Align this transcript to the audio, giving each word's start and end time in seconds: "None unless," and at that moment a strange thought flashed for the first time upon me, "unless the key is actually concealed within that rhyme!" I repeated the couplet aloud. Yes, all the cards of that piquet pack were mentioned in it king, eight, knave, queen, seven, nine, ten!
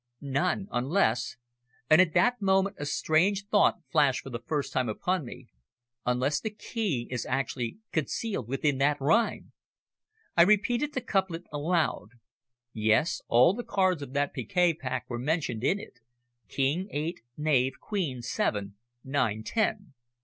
"None 0.19 0.67
unless," 0.71 1.35
and 1.87 2.01
at 2.01 2.15
that 2.15 2.41
moment 2.41 2.75
a 2.79 2.87
strange 2.87 3.45
thought 3.49 3.75
flashed 3.91 4.21
for 4.21 4.31
the 4.31 4.39
first 4.47 4.73
time 4.73 4.89
upon 4.89 5.23
me, 5.23 5.45
"unless 6.07 6.39
the 6.39 6.49
key 6.49 7.07
is 7.11 7.23
actually 7.27 7.77
concealed 7.91 8.47
within 8.47 8.79
that 8.79 8.99
rhyme!" 8.99 9.51
I 10.35 10.41
repeated 10.41 10.95
the 10.95 11.01
couplet 11.01 11.43
aloud. 11.53 12.13
Yes, 12.73 13.21
all 13.27 13.53
the 13.53 13.63
cards 13.63 14.01
of 14.01 14.13
that 14.13 14.33
piquet 14.33 14.73
pack 14.73 15.07
were 15.07 15.19
mentioned 15.19 15.63
in 15.63 15.77
it 15.79 15.99
king, 16.47 16.87
eight, 16.89 17.19
knave, 17.37 17.73
queen, 17.79 18.23
seven, 18.23 18.77
nine, 19.03 19.43
ten! 19.43 19.93